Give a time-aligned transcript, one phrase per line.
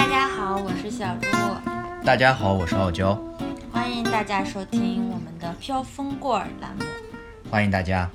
[0.00, 1.28] 大家好，我是小猪，
[2.06, 3.14] 大家好，我是傲娇，
[3.70, 6.82] 欢迎大家收听我们的飘风过耳栏目。
[7.50, 8.08] 欢迎大家。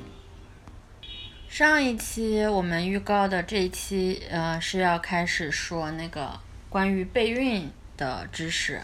[1.47, 6.39] 上一期我们预告的这一期，呃，是要开始说那个
[6.69, 8.81] 关于备孕的知识，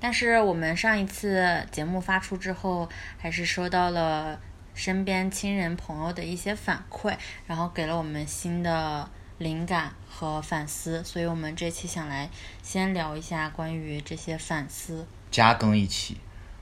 [0.00, 4.40] 但是我们上一次节目发出之后，还是收到了
[4.74, 7.14] 身边亲人朋友的一些反馈，
[7.46, 9.08] 然后给了我们新的
[9.40, 12.28] 灵感和反思，所以我们这期想来
[12.62, 15.06] 先聊一下关于这些反思。
[15.30, 16.18] 加更一期，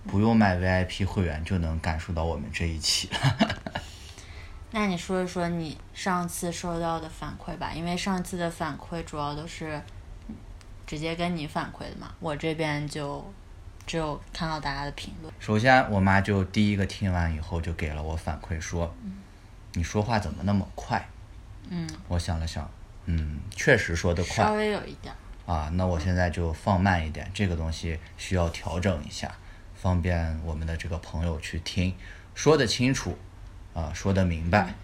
[0.06, 3.82] 不用买 VIP 会员就能感受到我们这一期了。
[4.70, 9.82] 那你说一说你上次收到的反馈吧，因为上次的反馈主要都是
[10.86, 13.28] 直接跟你反馈的嘛，我这边就
[13.88, 15.34] 只有看到大家的评论。
[15.40, 18.94] 首先，我妈就第一个听完以后就给了我反馈说
[19.74, 21.04] ：“你说话怎么那么快？”
[21.70, 22.70] 嗯，我想了想，
[23.06, 25.14] 嗯，确实说得快稍微有一点。
[25.46, 25.70] 啊。
[25.74, 29.32] 那我现在就放慢一点，这个东西需要调整一下，
[29.74, 31.94] 方便我们的这个朋友去听，
[32.34, 33.18] 说得清楚。
[33.74, 34.74] 啊，说得明白，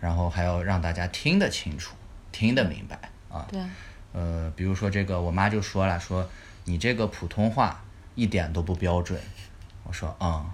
[0.00, 1.94] 然后还要让大家听得清楚，
[2.32, 3.46] 听得明白啊。
[3.48, 3.62] 对。
[4.12, 6.28] 呃，比如说这个，我妈就说了，说
[6.64, 7.80] 你这个普通话
[8.16, 9.20] 一点都不标准。
[9.84, 10.50] 我说，嗯，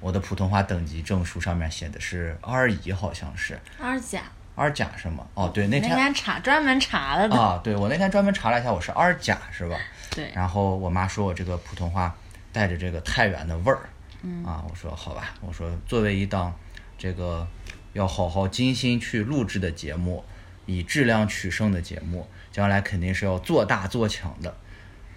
[0.00, 3.60] 我的普通话等级证书上面写的是二乙，好像是。
[3.78, 4.24] 二甲。
[4.56, 5.24] 二甲是吗？
[5.34, 5.90] 哦，对，那天。
[5.90, 7.36] 那天查专门查了的。
[7.36, 9.78] 啊，对，我那天专门查了一下，我是二甲，是吧？
[10.10, 10.32] 对。
[10.34, 12.12] 然后我妈说我这个普通话
[12.52, 13.88] 带着这个太原的味儿。
[14.22, 14.44] 嗯。
[14.44, 16.52] 啊，我说好吧，我说作为一档。
[16.98, 17.46] 这个
[17.92, 20.24] 要好好精心去录制的节目，
[20.64, 24.56] 以质量取胜的节目，将来肯定是要做大做强的，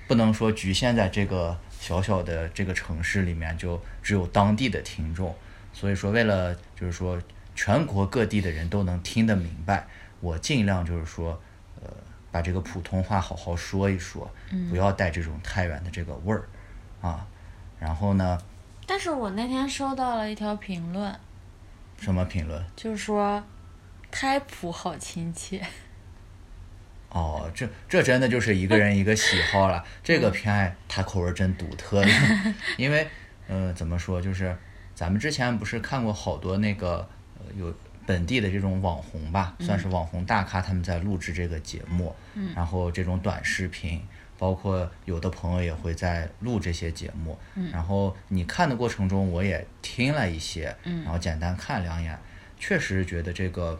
[0.06, 5.34] 不能说局限在这个小小的这个城市里面，就只有当地的听众。
[5.72, 7.18] 所以说，为了就是说
[7.62, 9.86] 全国各地的人都能听得明白，
[10.22, 11.38] 我尽量就是说，
[11.84, 11.92] 呃，
[12.32, 14.32] 把这个普通话好好说一说，
[14.70, 16.48] 不要带这种太原的这个味儿
[17.02, 17.28] 啊。
[17.78, 18.42] 然后呢？
[18.88, 21.14] 但是我那天收到了一条评论。
[22.00, 22.66] 什么评论？
[22.78, 23.44] 就是说，
[24.10, 25.62] 开普好亲切。
[27.10, 29.84] 哦，这这真的就是一个人一个喜好了。
[30.02, 32.10] 这个偏爱他口味真独特的，
[32.78, 33.06] 因为，
[33.50, 34.58] 呃，怎么说，就是
[34.96, 37.06] 咱们之前不是看过好多那个
[37.58, 37.74] 有
[38.06, 42.16] 本地的这种网红吧，算是网红大咖，他们在录制这个节目，
[42.56, 44.02] 然后这种短视频。
[44.38, 47.38] 包括有的朋友也会在录这些节目，
[47.74, 52.18] 然后你看的过程中，我也听了一些，然后简单看两眼，
[52.58, 53.78] 确实觉得这个，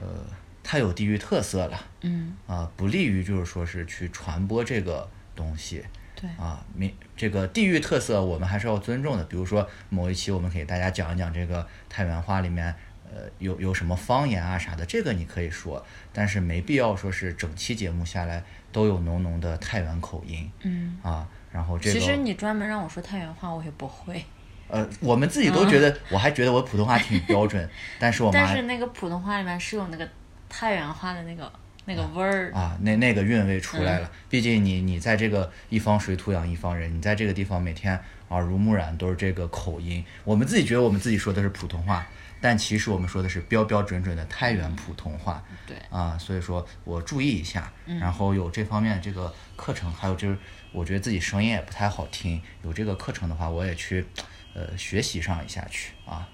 [0.00, 0.24] 呃，
[0.62, 5.84] 太有地域特色了，嗯啊，不利于就是说是去传播这个东西，
[6.20, 12.74] 对，啊，民这个地域特色我们还是要尊重的，比如说某一期我们给大家讲一讲这个太原话里面。
[13.12, 20.48] 呃，有有什么方言啊啥的，这个你可以说，但是没必要说是整期节目下来都有浓浓的太原口音。
[20.62, 24.24] 嗯啊，然后这个其实你专门让我说太原话，我也不会。
[24.68, 30.08] 呃，我们自己都觉得，我还觉得我普通话挺标准，但是我但是那个普通话里面是有那个
[30.48, 31.52] 太原话的那个
[31.84, 34.10] 那个味儿啊，那那个韵味出来了。
[34.28, 37.98] 毕竟你你在这个一方水土养一方人，你在这个地方每天
[38.28, 42.06] 耳濡目染都是这个口音，我们自己觉得我们自己说的是普通话。
[42.42, 50.38] 但其实我们说的是标标准准的太原普通话，对啊，所以说我注意一下，然后有这方面这个课程，还有就是
[50.72, 54.06] 我觉得自己声音也不太好听，有这个课程的话，我也去
[54.54, 56.26] 呃学习上一下去啊。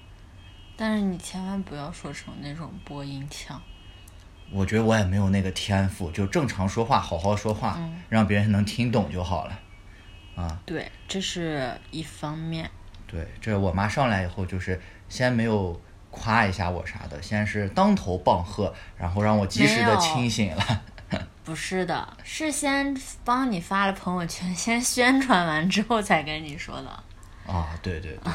[0.76, 3.60] 但是你千万不要说成那种播音腔。
[4.50, 9.58] 我觉得我也没有那个天赋，就正常说话，好好说话，让别人能听懂就好了，
[10.36, 10.58] 啊。
[10.64, 12.70] 对，这是一方面。
[13.06, 15.80] 对，这我妈上来以后就是先没有。
[16.08, 20.82] 夸一下我啥的，先是当头棒喝，然后让我及时的清醒了。
[21.44, 26.88] 不是的，是先帮你发了朋友圈，先宣传完之后才跟你说的。
[27.52, 28.32] 啊，对对对，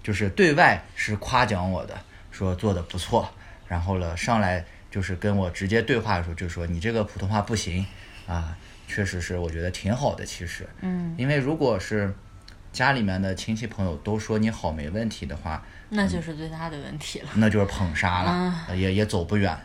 [0.00, 1.98] 就是对外是夸奖我的，
[2.30, 3.28] 说做的不错，
[3.66, 4.64] 然后了上来
[4.94, 7.84] 就是跟我直接对话的时候就说你这个普通话不行
[8.28, 8.56] 啊，
[8.86, 12.14] 确实是我觉得挺好的，其实，嗯，因为如果是
[12.72, 15.66] 家里面的亲戚朋友都说你好没问题的话。
[15.88, 19.56] 那就是最大的问题了，那就是捧杀了，也也走不远，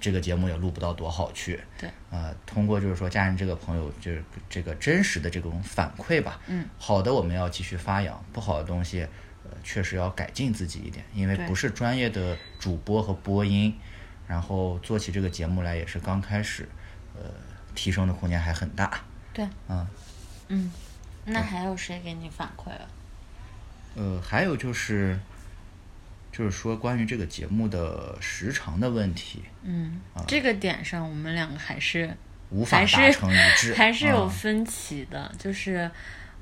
[0.00, 1.60] 这个节目也录不到多好去。
[1.78, 9.02] 对，呃，通过就是说家人这个朋友就是这个真实的这种反馈吧，嗯，好的我们要继续发扬，不好的东西，
[9.44, 13.74] 呃，确实要改进自己一点，因为不是专业的主播和播音，
[14.28, 16.68] 然后做起这个节目来也是刚开始，
[17.16, 17.22] 呃，
[17.74, 19.00] 提升的空间还很大。
[19.32, 19.86] 对，嗯，
[20.48, 20.72] 嗯，
[21.24, 22.88] 那还有谁给你反馈了？
[23.96, 25.18] 呃，还有就是。
[26.30, 32.14] 就是说，关于这个节目的时长的问题，嗯，这个点上我们两个还是
[32.50, 35.32] 无法达成一致， 还是有啊分歧的。
[35.36, 35.90] 就是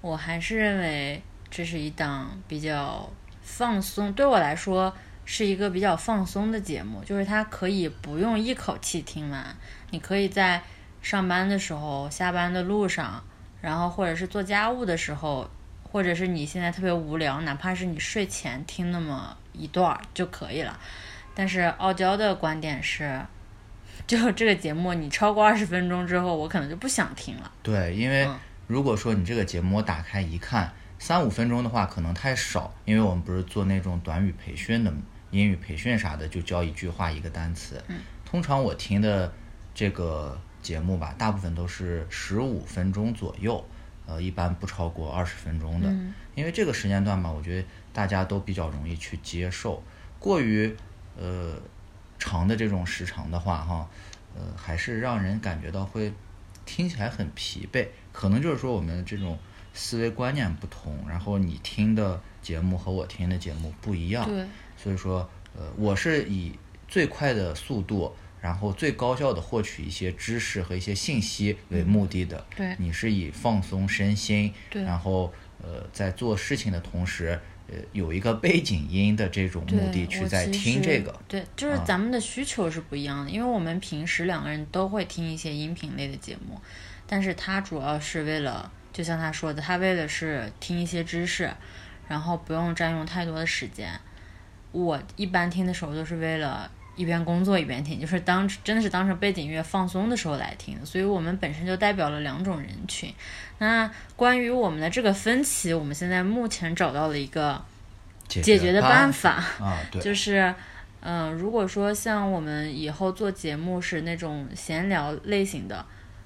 [0.03, 3.11] 我还是认为这是一档比较
[3.41, 4.95] 放松，对我来说
[5.27, 9.45] 是一个比较放松的节目，就是它可以不用一口气听完，
[9.91, 10.63] 你可以在
[11.03, 13.23] 上班的时候、下班的路上，
[13.61, 15.51] 然后或者是做家务的时候，
[15.83, 20.79] 或者是你现在特别无聊，哪怕是你睡前听那么一段儿就可以了。
[21.35, 23.21] 但是傲娇的观点是，
[24.07, 27.51] 就这个节目你超过二十分钟之后，我可能就不想听了。
[27.63, 28.39] 对，因为嗯
[28.69, 34.99] 如果说你这个节目我打开一看，三五分钟的话可能太少，因为我们不是做那种短语培训的嘛
[35.31, 37.83] 英语培训啥的，就教一句话一个单词。
[37.89, 39.33] 嗯通常我听的
[39.73, 43.65] 这个节目吧，大部分都是十五分钟左右，
[44.05, 45.89] 呃，一般不超过二十分钟的。
[45.89, 49.83] 嗯因为这个时间段嘛，我觉得大家都比较容易去接受。
[50.19, 50.77] 过于
[51.17, 51.55] 呃
[52.19, 53.89] 长的这种时长的话，哈，
[54.35, 56.13] 呃，还是让人感觉到会
[56.67, 57.87] 听起来很疲惫。
[58.13, 59.39] 可能就是说我们这种
[59.73, 64.27] 思维观念不同，然后你听的节目和我听的节目不一样。
[64.27, 64.47] 对，
[64.87, 66.57] 所以说，呃，我是以
[66.87, 72.47] 最快的速度，然后最高效的获取一些知识和一些信息为目的的。
[72.55, 77.37] 对你是以放松身心，对然后呃，在做事情的同时，
[77.67, 81.13] 呃，有一个背景音的这种目的去在听这个。
[81.27, 86.61] 对，就是啊咱们的需求是不一样的，因为我们平时两个人都会听一些音频类的节目，
[87.09, 91.53] 但是他主要是为了，就像他说的，他为的是听一些知识，
[92.07, 93.91] 然后不用占用太多的时间。
[94.85, 103.13] 我一般听的时候都是为了一边工作一边听，就是当真的是当成背景音乐放松的时候来听，所以我们本身就代表了两种人群。
[103.59, 107.63] 那关于我们的这个分歧，我们现在目前找到了一个
[108.29, 109.31] 解解决的办办法。
[109.61, 110.55] 啊，对，就是，
[111.01, 115.85] 嗯、如果说像我们以后做节目是那种闲聊类型的，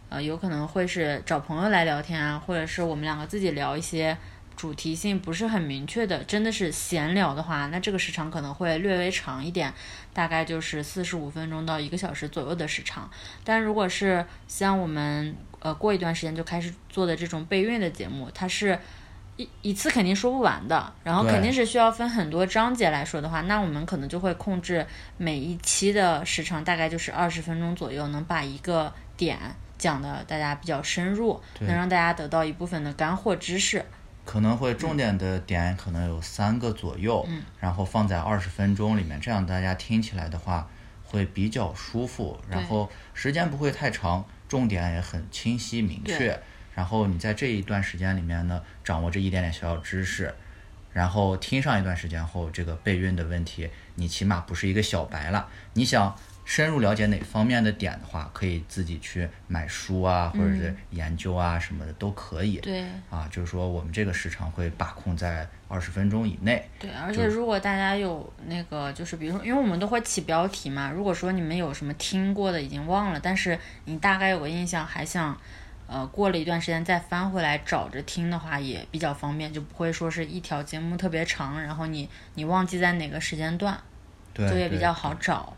[0.08, 4.17] 呃，有可能会是找朋友来聊天啊，或者是我们两个自己聊一些
[4.60, 9.72] 主题性不是很明确的，真的是闲聊的话，那这个时长可能会略微长一点，
[10.12, 13.10] 大概就是四十五分钟到一个小时左右的时长。
[13.42, 18.78] 但如果是像我们呃过一段时间就开始做的这种备孕的节目，它是。
[19.36, 24.86] 一一次肯定说不完的，然后肯定是需要分很多章节来说的话，那我们可能就会控制
[25.16, 29.38] 每一期的时长大概就是二十分钟左右，能把一个点
[29.78, 33.82] 讲的大家比较深入，能让大家得到一部分的干货知识。
[34.30, 40.70] 可能会重点的点可能有三个左右，嗯然后放在二十分钟里面，这样大家听起来的话
[41.02, 46.40] 会比较舒服，然后时间不会太长，重点也很清晰明确。
[46.76, 50.32] 然后你在这一段时间里面呢，掌握这一点点小小知识，
[50.92, 55.48] 然后听上一段时间后，这个备孕的问题，你起码不是一个小白了。
[55.72, 56.16] 你想
[56.50, 62.56] 深入了解哪方面的点的话，可以自己去买书啊，或者是研究啊什么的都可以。
[62.56, 66.69] 对啊，就是说我们这个时长会把控在二十分钟以内。
[66.81, 75.38] 对，而且如果大家有那个，就是比如说，因为我们都会起标题嘛，如果说你们有什么听过的已经忘了，但是你大概有个印象，还想。
[75.87, 83.81] 呃，过了一段时间再翻回来找着听的话，也比较方便，就不会说是一条节目特别长，然后你你忘记在哪个时间段，
[84.32, 85.57] 对，对就也比较好找。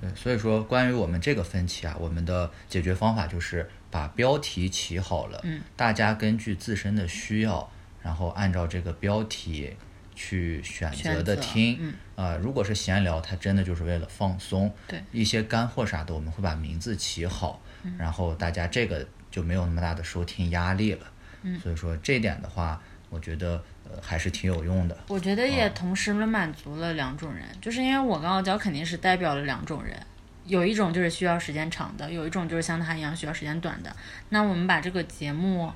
[0.00, 7.70] 对，所以说关于我们这个分歧啊，我们的解决方法就是把标题起好了，嗯，大家根据自身的需要，
[8.02, 9.74] 然后按照这个标题
[10.14, 11.78] 去选择的听。
[11.80, 14.72] 嗯，啊、如果是闲聊，它真的就是为了放松。
[14.86, 21.06] 对，一些干货啥的，我们会把名字起好，嗯然后大家这个就没有那么大的收听压力了。
[21.42, 24.96] 嗯，所以说这一点的话，我觉得呃还是挺有用的。
[25.08, 29.96] 我觉得也同时满足了两种人，就是因为我跟傲娇肯定是代表了两种人，
[30.44, 33.94] 有一种就是需要时间长的，有一种就是像他一样需要时间短的。
[34.30, 35.72] 那我们把这个节目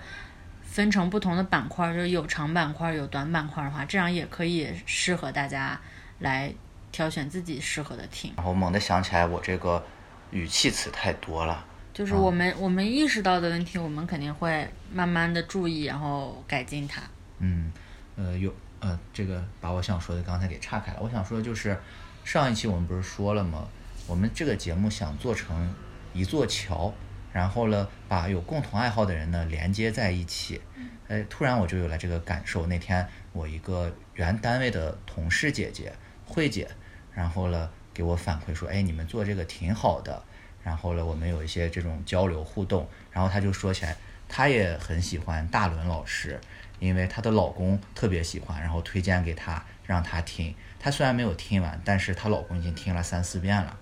[0.63, 5.81] 分成不同的板块，就是有长板块、有短板块的话，这样也可以适合大家
[6.19, 6.53] 来
[6.93, 8.33] 挑选自己适合的听。
[8.37, 9.85] 然后猛地想起来，我这个
[10.31, 11.65] 语气词太多了。
[11.93, 17.03] 就是我们、我们意识到的问题，我们肯定会慢慢的注意，然后改进它。
[17.41, 17.73] 嗯，
[18.17, 20.99] 呃，有呃，这个把我想说的刚才给岔开了。
[21.03, 21.77] 我想说的就是，
[22.25, 23.69] 上一期我们不是说了吗？
[24.07, 25.75] 我们这个节目想做成
[26.15, 26.93] 一座桥，
[27.33, 30.61] 然后呢，把有共同爱好的人呢连接在一起。
[31.09, 32.67] 哎，突然我就有了这个感受。
[32.67, 35.93] 那天我一个原单位的同事姐姐
[36.25, 36.69] 慧姐，
[37.13, 40.23] 然后呢给我反馈说，哎，你们做这个挺好的。
[40.63, 43.97] 然后呢，我们有一些这种交流互动，然后她就说起来，
[44.29, 46.39] 她也很喜欢大伦老师，
[46.81, 50.53] 因为她的老公特别喜欢，然后推荐给她让她听。
[50.81, 53.77] 她虽然没有听完，但是她老公已经听了三四遍了。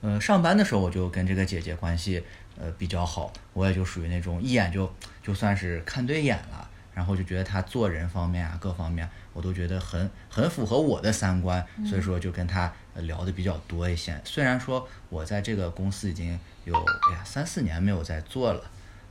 [0.00, 2.24] 呃，上班的时候我就跟这个姐姐关系
[2.56, 4.90] 呃比较好，我也就属于那种一眼就
[5.22, 14.20] 就算是看对眼了，然后就觉得她做人方面啊各方面我都觉得很很符合我的三观，所以说就跟他呃聊的比较多一些。
[14.24, 18.62] 虽然说我在这个公司已经有哎呀三四年没有在做了。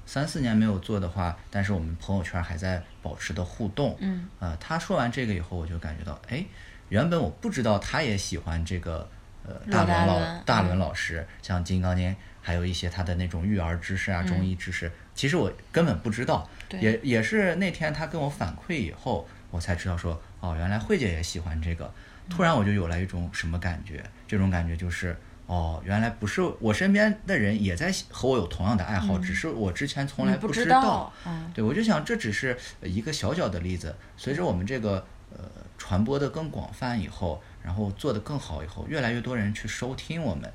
[0.07, 3.95] 三四年没有做的话，但是我们朋友圈还在保持的互动。
[3.99, 6.43] 嗯，呃，他说完这个以后，我就感觉到，哎，
[6.87, 9.07] 原本我不知道他也喜欢这个，
[9.45, 12.09] 呃，大伦老伦大伦嗯老师，像《金刚经》，
[12.41, 16.49] 还有一些他的那种育儿知识啊、嗯中医知识，其实我根本不知道。
[16.69, 21.93] 对也也是那天他跟我反馈以后，我才知道说，哦，原来慧姐也喜欢这个。
[22.29, 24.03] 突然我就有了一种什么感觉？
[24.25, 25.15] 这种感觉就是。
[25.47, 33.95] 哦，原来不是我身边的人也在和我有同样的爱好，只是我之前从来不知道，嗯，对，我就想这只是一个小小的例子。
[34.17, 40.51] 随着我们这个呃传播的更广泛以后，然后做得更好以后，越来越多人去收听我们，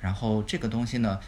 [0.00, 1.20] 然后这个东西呢，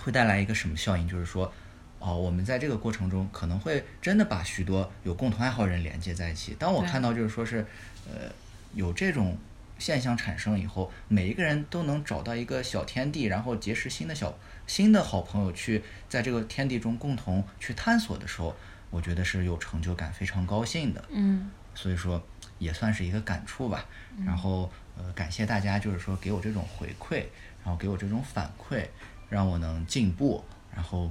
[0.00, 1.06] 会带来一个什么效应？
[1.06, 1.52] 就是说，
[1.98, 6.56] 哦，我们在这个过程中可能会真的把许多有共同爱好人连接在一起。
[6.58, 7.66] 当我看到就是说是，
[8.06, 8.30] 呃，
[8.72, 9.36] 有这种
[9.78, 18.54] 现象产生以后，每一个人都能找到一个小天地，然后结识新的小新的好朋友，去在这个天地中共同去探索的时候，
[18.90, 21.04] 我觉得是有成就感，非常高兴的。
[21.10, 22.22] 嗯，所以说
[22.58, 23.86] 也算是一个感触吧。
[24.26, 27.24] 然后呃，感谢大家，就是说给我这种回馈，
[27.64, 28.84] 然后给我这种反馈，
[29.28, 30.44] 让我能进步。
[30.74, 31.10] 然后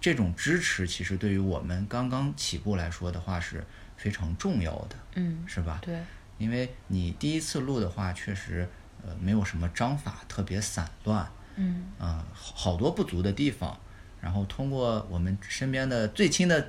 [0.00, 3.64] 这种支持，其实对于我们刚刚起步来说的话是
[3.96, 5.78] 非常重要的，嗯，是吧？
[5.82, 5.98] 对，
[6.38, 8.68] 因为你第一次录的话，确实
[9.04, 13.78] 呃没有什么章法，特别散乱，嗯，呃，好好多不足的地方。
[14.20, 16.66] 然后通过我们身边的最亲的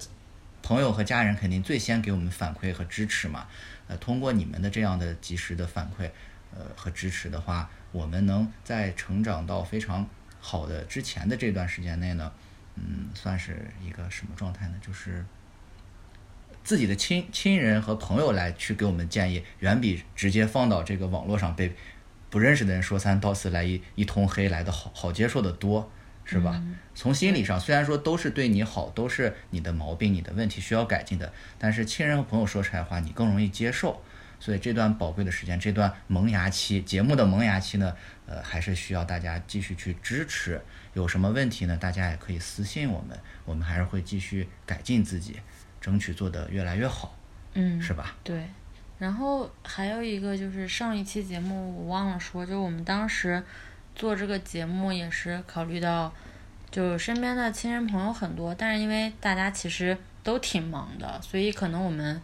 [0.62, 3.48] 朋友和家人，肯定最先给我们反馈和支持嘛。
[3.88, 6.10] 呃，通过你们的这样的及时的反馈，
[6.54, 10.08] 呃和支持的话，我们能在成长到非常
[10.40, 12.32] 好的之前的这段时间内呢，
[12.76, 14.74] 嗯，算是一个什么状态呢？
[14.82, 15.26] 就是
[16.66, 21.72] 自己的亲亲人和朋友来去给我们建议，远比直接放到这个网络上被
[22.32, 25.92] 不认识的人说三道四来一一通黑来的好好接受的多，
[26.24, 26.60] 是吧？
[26.96, 34.02] 从心理上，虽然说都是对你好，都是你的毛病、你的问题需要改进的，但是亲人和朋友说出来的话，你更容易接受。
[34.40, 37.96] 所以这段宝贵的时间，这段萌芽期，节目的萌芽期呢，
[38.26, 40.60] 呃，还是需要大家继续去支持。
[40.94, 41.78] 有什么问题呢？
[41.78, 45.40] 大家也可以私信我们，我们还是会继续改进自己，
[45.86, 47.16] 争取做得越来越好，
[47.54, 48.16] 嗯，是吧？
[48.24, 48.44] 对，
[48.98, 53.44] 然后还有一个就是上一期节目我忘了说，就我们当时
[53.96, 56.12] 做这个节目也是考虑到，
[56.72, 62.20] 就身边的亲人朋友很多，但是因为大家其实都挺忙的，所以可能我们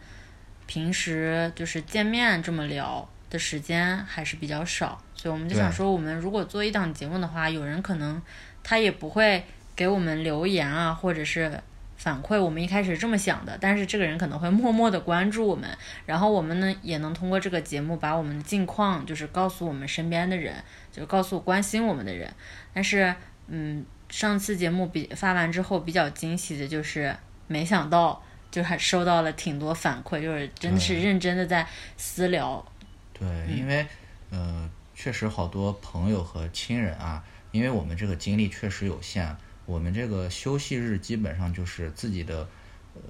[0.66, 8.20] 平时就是见面这么聊的时间还是比较少，所以我们就想说，我们如果做一档节目的话，有人可能
[8.64, 9.44] 他也不会
[9.76, 11.62] 给我们留言啊，或者是。
[12.02, 15.70] 反馈我们一开始这么想的，但是这个人可能会默默的关注我们，
[16.04, 20.52] 然后我们呢也能通过这个节目把我们的近况就是告诉我们身边的人，
[20.90, 22.28] 就告诉关心我们的人。
[22.74, 23.14] 但是，
[23.46, 27.14] 嗯，上次节目比发完之后比较惊喜的就是，
[27.46, 31.64] 没想到就还收到了挺多反馈，就是真的是认真的在
[31.96, 32.66] 私聊。
[33.12, 33.86] 对，因为
[34.30, 42.48] 呃，确实好多朋友和亲人啊，因为我们这个精力确实有限，我们这个休息日基本上就是自己的
[42.94, 43.00] 呃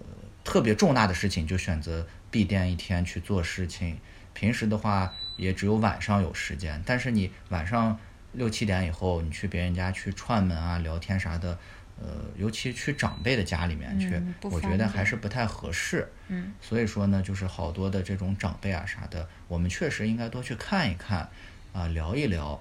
[0.44, 3.98] 特别重大的事情就选择闭店一天去做事情，
[4.32, 7.98] 平时的话也只有晚上有时间，但是你晚上
[8.32, 11.58] 六七点以后，你去别人家去串门啊、聊天啥的。
[12.00, 16.10] 呃，尤其去长辈的家里面去，嗯我觉得还是不太合适。
[16.26, 21.28] 嗯，所以说呢，就是好多的这种长辈啊啥的，我们确实应该多去看一看，
[21.72, 22.60] 啊、聊一聊。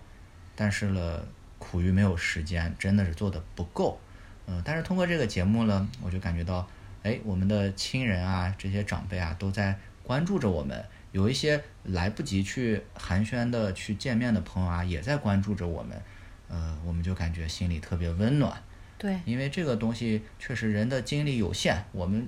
[0.56, 1.26] 但是呢，
[1.72, 3.98] 苦于没有时间，真的是做的不够。
[4.46, 6.68] 嗯、但是通过这个节目呢，我就感觉到，
[7.02, 10.84] 哎，我们的亲人啊，这些长辈啊，都在关注着我们。
[11.14, 16.02] 有一些来不及去寒暄的去见面的朋友啊，也在关注着我们。
[16.50, 18.62] 呃，我们就感觉心里特别温暖。
[18.98, 22.28] 对，因为这个东西确实人的精力有限，我们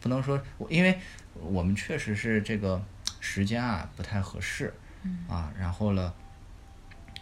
[0.00, 0.98] 不能说，因为
[1.34, 2.82] 我们确实是这个
[3.20, 6.14] 时间啊不太合适，嗯啊，然后呢，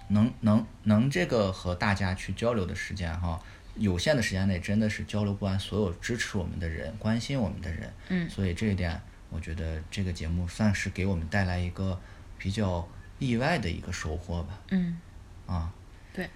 [0.09, 3.41] 能能能这个和大家去交流的时间哈，
[3.75, 12.01] 有限的时间内真的是交流不完所有支持我们的人、关心我们的人，嗯所以这一点，我觉得这个节目算是给我们带来一个
[12.39, 12.87] 比较
[13.19, 14.61] 意外的一个收获吧。
[14.71, 14.99] 嗯，
[15.47, 15.73] 啊，
[16.13, 16.29] 对，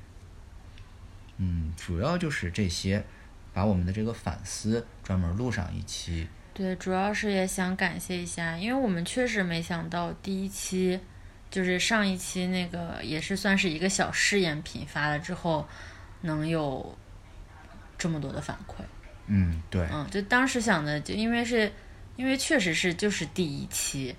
[1.36, 3.04] 嗯，主要就是这些，
[3.52, 6.28] 把我们的这个反思专门录上一期。
[6.52, 11.00] 对，主要是也想感谢一下，因为我们确实没想到第一期，
[11.50, 15.68] 就是上一期那个也是算是一个小试验品发了之后，
[16.20, 16.96] 能有
[17.98, 18.82] 这么多的反馈。
[19.26, 21.72] 嗯，对，嗯，就当时想的，就因为是，
[22.16, 24.14] 因为确实是就是第一期，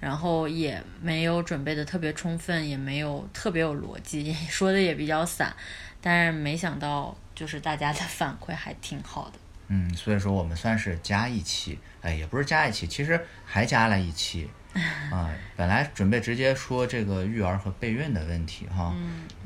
[0.00, 5.54] 然后也没有准备的特别充分，也没有特别有逻辑， 说的也比较散，
[6.00, 9.38] 但是没想到就是大家的 反馈还挺好的。
[9.68, 14.48] 嗯，所以说我们算是加一期，哎，也不是加一期，其实还加了一期。
[15.10, 18.94] 啊，本来准备直接说这个育儿和备孕的问题哈，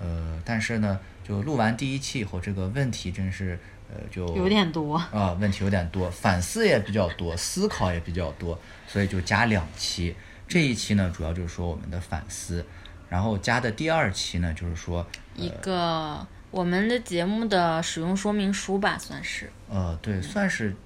[0.01, 3.59] 呃，但是呢，就录完第一期以后，这个问题真是
[3.89, 10.15] 呃就有点多啊，问题有点多，反思也比较多，思考也比较多，所以就加两期。
[10.49, 12.65] 这一期呢，主要就是说我们的反思，
[13.09, 19.51] 然后加的第二期呢，就是说一个我们的节目的使用说明书吧，算是。
[19.71, 20.77] 呃，对，算是，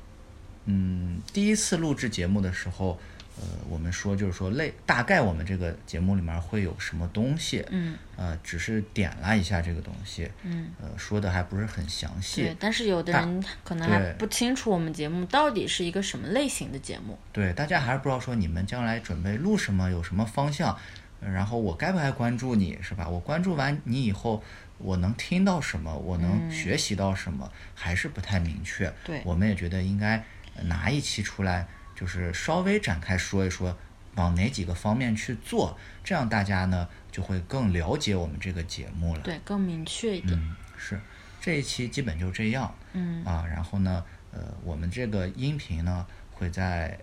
[0.66, 2.98] 嗯，第一次录制节目的时候。
[3.38, 12.40] 呃，我们说就是说类大概我们这个节目里面会有什么东西，嗯，呃，只是点了一下这个东西，嗯，呃，说的还不是很详细。
[12.42, 17.18] 对，但是有的人可能还不清楚我们节目到底是一个什么类型的节目。
[17.30, 20.74] 对，大家还是不知道说你们将来准备录什么，有什么方向，
[21.20, 23.06] 然后我该不该关注你是吧？
[23.06, 24.42] 我关注完你以后，
[24.78, 25.94] 我能听到什么？
[25.94, 27.52] 我能学习到什么？
[27.74, 28.90] 还是不太明确。
[29.04, 30.24] 对，我们也觉得应该
[30.62, 31.68] 拿一期出来。
[31.96, 33.76] 就是稍微展开说一说，
[34.14, 39.22] 往哪几个方面去做，这样大家呢就会更了解我们这个节目了。
[39.22, 40.38] 对，更明确一点。
[40.38, 41.00] 嗯，是，
[41.40, 42.72] 这一期基本就这样。
[42.92, 43.24] 嗯。
[43.24, 46.98] 啊，然后呢，呃，我们这个音频呢会在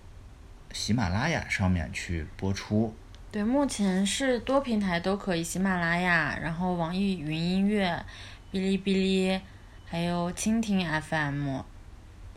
[0.72, 2.96] 喜马拉雅上面去播出。
[3.32, 7.92] 对，目前是多平台都可以，喜马拉雅，然后网易云音乐、
[8.52, 9.42] 哔哩哔哩，
[9.86, 11.62] 还有蜻蜓 FM。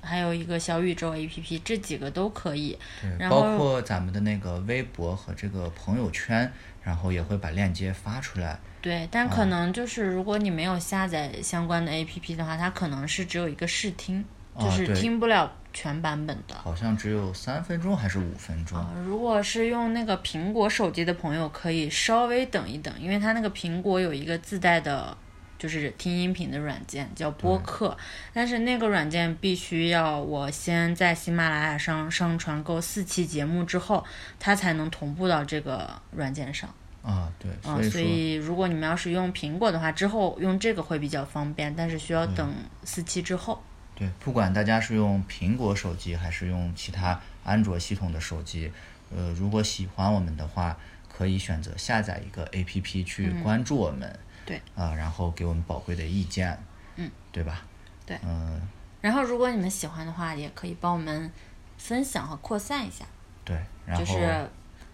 [0.06, 2.78] 还有一个小宇宙 APP，这几个都可以。
[3.02, 6.50] 对，包括咱们的那个微博和这个朋友圈，
[6.82, 8.58] 然后也会把链接发出来。
[8.80, 14.24] 对，但可能就是如果你没有下载相关的 APP 的话，它可能是只有一个试听，
[14.60, 16.54] 就是听不了全版本的。
[16.54, 18.78] 好像只有三分钟还是五分钟？
[19.04, 25.16] 如果是用那个苹果手机的朋友，可以稍微等一等，因为它那个苹果有一个自带的。
[25.58, 27.96] 就是听音频的软件叫播客，
[28.32, 34.04] 但是那个软件必须要我先在喜马拉雅上上传够四期节目之后，
[34.38, 36.68] 它才能同步到这个软件上。
[37.02, 42.52] 啊，对，啊，所以如果你们要是用苹果的话，之后用这个会比较方便，但是需要等
[42.84, 43.62] 四期之后。
[43.94, 48.70] 对，不管大家是用苹果手机还是用其他安卓系统的手机，
[49.16, 50.76] 呃，如果喜欢我们的话，
[51.08, 54.18] 可以选择下载一个 APP 去关注我们。
[54.46, 56.58] 对啊，然后给我们宝贵的意见，
[56.94, 57.62] 嗯，对吧？
[58.06, 58.66] 对，嗯。
[59.02, 61.30] 然后，如果你们喜欢的话，也可以帮我们
[61.76, 63.04] 分享和扩散一下。
[63.44, 63.56] 对，
[63.86, 64.50] 然后就是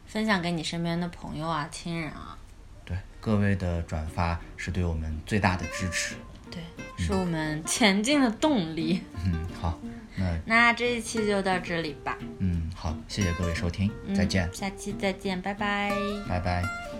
[0.06, 2.36] 分享给你身边的朋友啊、亲人啊。
[2.84, 6.16] 对，各位的转发是对我们最大的支持。
[6.50, 6.62] 对，
[6.98, 9.02] 是我们前进的动力。
[9.24, 9.78] 嗯，好，
[10.16, 12.18] 那那这一期就到这里吧。
[12.38, 14.52] 嗯，好，谢谢各位收听，再见。
[14.52, 15.90] 下期再见，拜拜。
[16.28, 16.91] 拜拜。